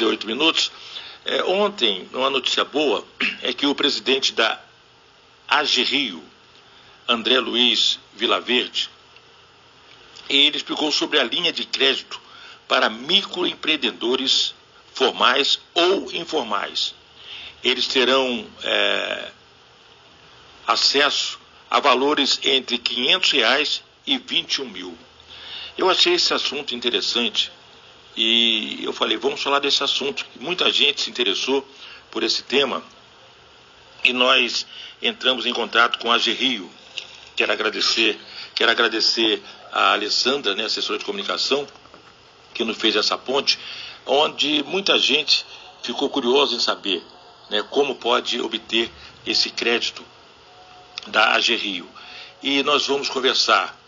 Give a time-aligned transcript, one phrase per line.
[0.00, 0.72] 38 minutos.
[1.24, 3.04] É, ontem, uma notícia boa
[3.42, 4.58] é que o presidente da
[5.46, 6.22] AG Rio,
[7.06, 8.88] André Luiz Vilaverde,
[10.28, 12.20] ele explicou sobre a linha de crédito
[12.66, 14.54] para microempreendedores
[14.94, 16.94] formais ou informais.
[17.62, 19.32] Eles terão é,
[20.66, 21.38] acesso
[21.70, 24.96] a valores entre 500 reais e 21 mil.
[25.76, 27.50] Eu achei esse assunto interessante
[28.16, 30.26] e eu falei, vamos falar desse assunto.
[30.40, 31.66] Muita gente se interessou
[32.10, 32.82] por esse tema
[34.02, 34.66] e nós
[35.00, 36.70] entramos em contato com a Gerrio.
[37.36, 38.18] Quero agradecer,
[38.54, 39.42] quero agradecer
[39.72, 41.66] a Alessandra, né, assessora de comunicação,
[42.52, 43.58] que nos fez essa ponte,
[44.04, 45.46] onde muita gente
[45.82, 47.02] ficou curiosa em saber
[47.48, 48.90] né, como pode obter
[49.26, 50.04] esse crédito
[51.06, 51.88] da AG Rio.
[52.42, 53.78] E nós vamos conversar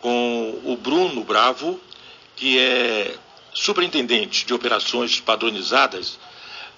[0.00, 1.80] com o Bruno Bravo,
[2.36, 3.16] que é
[3.52, 6.18] superintendente de operações padronizadas,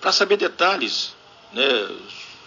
[0.00, 1.14] para saber detalhes
[1.52, 1.64] né,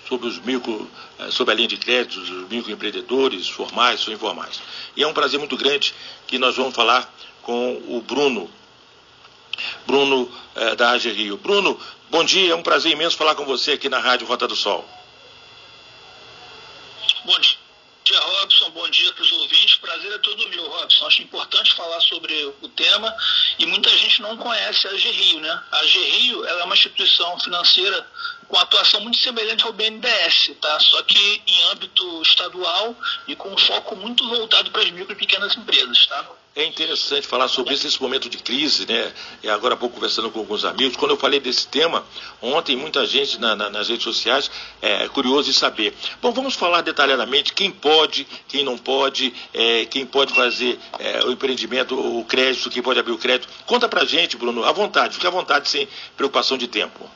[0.08, 4.62] sobre os micro, eh, sobre a linha de crédito dos microempreendedores, formais ou informais.
[4.96, 5.94] E é um prazer muito grande
[6.28, 8.50] que nós vamos falar com o Bruno,
[9.86, 11.38] Bruno eh, da AG Rio.
[11.38, 14.56] Bruno, bom dia, é um prazer imenso falar com você aqui na Rádio Rota do
[14.56, 14.88] Sol.
[17.24, 17.58] Bom dia,
[18.46, 18.70] Robson.
[18.70, 19.76] Bom dia para os ouvintes.
[19.78, 21.08] Prazer é todo meu, Robson.
[21.08, 23.14] Acho importante falar sobre o tema
[23.58, 25.64] e muita gente não conhece a GRIO, né?
[25.72, 28.08] A GRIO é uma instituição financeira
[28.48, 30.80] com atuação muito semelhante ao BNDES, tá?
[30.80, 32.96] Só que em âmbito estadual
[33.28, 36.26] e com um foco muito voltado para as micro e pequenas empresas, tá?
[36.56, 39.14] É interessante falar sobre isso nesse momento de crise, né?
[39.44, 42.06] E agora há pouco conversando com alguns amigos, quando eu falei desse tema,
[42.42, 44.50] ontem muita gente na, na, nas redes sociais
[44.82, 45.94] é curioso em saber.
[46.22, 51.32] Bom, vamos falar detalhadamente quem pode, quem não pode, é, quem pode fazer é, o
[51.32, 53.52] empreendimento, o crédito, quem pode abrir o crédito.
[53.66, 57.10] Conta pra gente, Bruno, à vontade, fique à vontade, sem preocupação de tempo.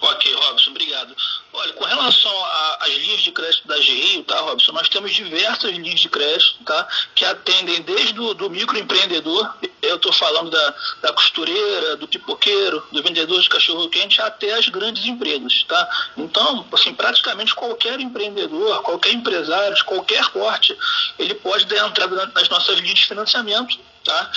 [0.00, 1.14] Ok, Robson, obrigado.
[1.58, 2.44] Olha, com relação
[2.78, 6.86] às linhas de crédito da GRIO, tá, Robson, nós temos diversas linhas de crédito, tá,
[7.16, 13.02] que atendem desde o do microempreendedor, eu estou falando da, da costureira, do pipoqueiro, do
[13.02, 16.10] vendedor de cachorro-quente, até as grandes empresas, tá?
[16.16, 20.78] Então, assim, praticamente qualquer empreendedor, qualquer empresário, de qualquer porte,
[21.18, 24.30] ele pode dar entrada nas nossas linhas de financiamento, tá?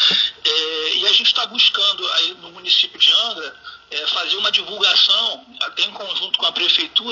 [0.43, 3.55] É, e a gente está buscando aí no município de Angra
[3.91, 7.10] é, fazer uma divulgação, até em conjunto com a prefeitura,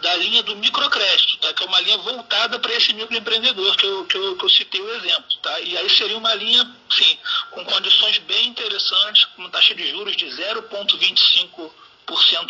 [0.00, 1.52] da linha do microcrédito, tá?
[1.52, 4.80] que é uma linha voltada para esse microempreendedor que eu, que, eu, que eu citei
[4.80, 5.36] o exemplo.
[5.42, 5.60] Tá?
[5.60, 7.18] E aí seria uma linha, sim,
[7.50, 11.70] com condições bem interessantes, com taxa de juros de 0,25%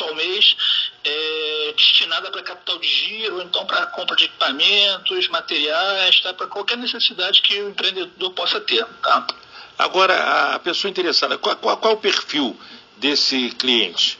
[0.03, 0.57] ao mês,
[1.05, 6.35] é, destinada para capital de giro, então para compra de equipamentos, materiais, tá?
[6.35, 8.85] para qualquer necessidade que o empreendedor possa ter.
[9.03, 9.27] Tá?
[9.79, 12.59] Agora, a pessoa interessada, qual, qual, qual o perfil
[12.97, 14.19] desse cliente?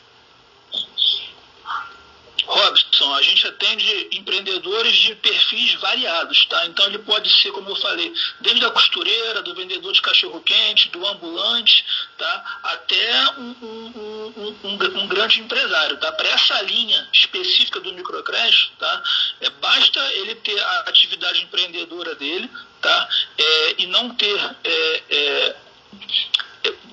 [2.47, 6.67] Robson, a gente atende empreendedores de perfis variados, tá?
[6.67, 11.07] Então ele pode ser, como eu falei, desde a costureira, do vendedor de cachorro-quente, do
[11.07, 11.85] ambulante,
[12.19, 12.61] tá?
[12.65, 16.13] Até um, um, um, um grande empresário, tá?
[16.13, 19.03] Para essa linha específica do microcrédito, tá?
[19.41, 22.51] É, basta ele ter a atividade empreendedora dele,
[22.81, 23.09] tá?
[23.39, 25.57] É, e não ter é, é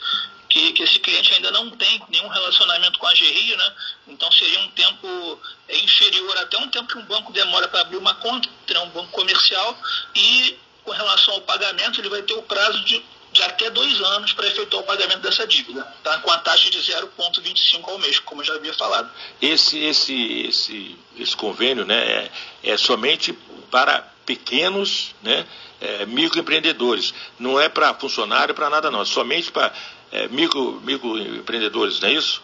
[0.56, 3.72] que, que esse cliente ainda não tem nenhum relacionamento com a GRI, né?
[4.08, 5.38] Então seria um tempo
[5.68, 8.80] é, inferior até um tempo que um banco demora para abrir uma conta, né?
[8.80, 9.78] um banco comercial,
[10.14, 14.32] e com relação ao pagamento, ele vai ter o prazo de, de até dois anos
[14.32, 16.18] para efetuar o pagamento dessa dívida, tá?
[16.20, 19.10] com a taxa de 0,25 ao mês, como eu já havia falado.
[19.42, 22.30] Esse, esse, esse, esse convênio né,
[22.62, 23.34] é, é somente
[23.70, 25.46] para pequenos né,
[25.80, 29.72] é, microempreendedores, não é para funcionário, para nada não, é somente para
[30.12, 32.42] é, micro, microempreendedores, não é isso?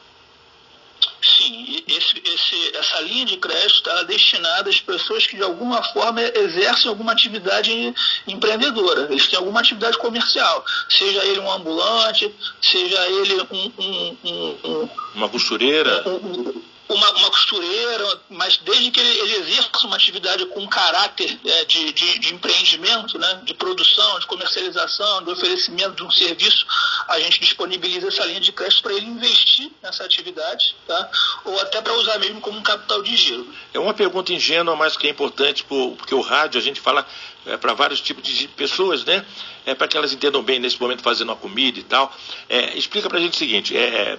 [1.20, 6.20] Sim, esse, esse, essa linha de crédito está destinada às pessoas que de alguma forma
[6.20, 7.94] exercem alguma atividade
[8.26, 9.06] empreendedora.
[9.10, 14.88] Eles têm alguma atividade comercial, seja ele um ambulante, seja ele um, um, um, um
[15.14, 16.02] uma costureira.
[16.08, 21.64] Um, uma, uma costureira, mas desde que ele, ele exerça uma atividade com caráter é,
[21.64, 26.66] de, de, de, empreendimento, né, de produção, de comercialização, de oferecimento de um serviço,
[27.08, 31.10] a gente disponibiliza essa linha de crédito para ele investir nessa atividade, tá?
[31.44, 33.52] ou até para usar mesmo como um capital de giro.
[33.72, 37.06] É uma pergunta ingênua, mas que é importante, porque o rádio a gente fala
[37.46, 39.24] é, para vários tipos de pessoas, né?
[39.64, 42.12] É, para que elas entendam bem nesse momento fazendo a comida e tal.
[42.48, 44.18] É, explica para a gente o seguinte: é,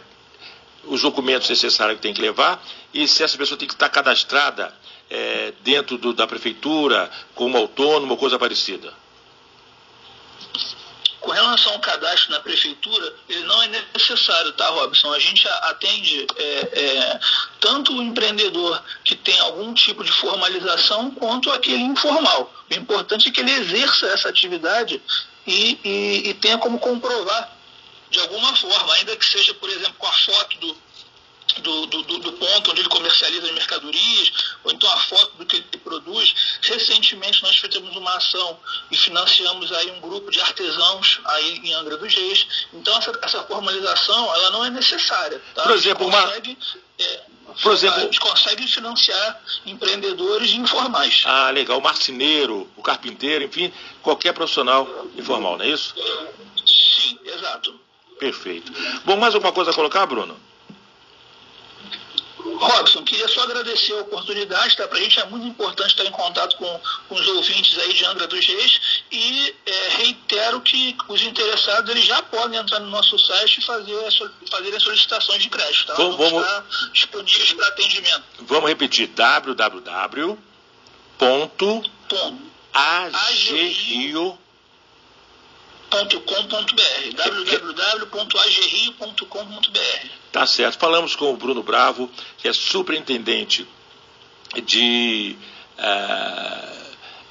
[0.86, 2.64] os documentos necessários que tem que levar
[2.94, 4.74] e se essa pessoa tem que estar cadastrada
[5.10, 8.94] é, dentro do, da prefeitura como autônomo ou coisa parecida.
[11.20, 15.14] Com relação ao cadastro na prefeitura, ele não é necessário, tá, Robson?
[15.14, 17.20] A gente atende é, é,
[17.62, 22.54] tanto o empreendedor que tem algum tipo de formalização quanto aquele informal.
[22.70, 25.02] O importante é que ele exerça essa atividade
[25.48, 27.50] e, e, e tenha como comprovar
[28.14, 30.78] de alguma forma, ainda que seja, por exemplo, com a foto do,
[31.62, 34.32] do, do, do, ponto onde ele comercializa as mercadorias,
[34.64, 36.60] ou então a foto do que ele produz.
[36.62, 38.60] Recentemente nós fizemos uma ação
[38.92, 42.68] e financiamos aí um grupo de artesãos aí em Angra dos Reis.
[42.72, 45.42] Então essa, essa formalização ela não é necessária.
[45.56, 45.64] Tá?
[45.64, 47.04] Por exemplo, consegue, uma...
[47.06, 47.22] é,
[47.64, 51.24] por exemplo, a gente consegue financiar empreendedores informais.
[51.26, 51.80] Ah, legal.
[51.80, 53.74] O marceneiro, o carpinteiro, enfim,
[54.04, 54.88] qualquer profissional
[55.18, 55.96] informal, não é isso?
[56.64, 57.84] Sim, exato.
[58.24, 58.72] Perfeito.
[59.04, 60.40] Bom, mais alguma coisa a colocar, Bruno?
[62.38, 64.88] Robson, queria só agradecer a oportunidade, tá?
[64.88, 66.80] Para a gente é muito importante estar em contato com,
[67.10, 72.06] com os ouvintes aí de Angra dos Reis e é, reitero que os interessados eles
[72.06, 74.00] já podem entrar no nosso site e fazer,
[74.50, 75.96] fazer as solicitações de crédito, tá?
[75.96, 78.24] Vamos, vamos estar disponíveis para atendimento.
[78.40, 80.40] Vamos repetir, www.agrio
[87.16, 90.80] www.agrio.com.br Tá certo.
[90.80, 93.68] Falamos com o Bruno Bravo, que é superintendente
[94.66, 95.38] de.
[95.78, 96.84] Uh,